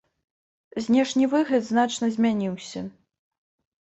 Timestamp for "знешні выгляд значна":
0.85-2.05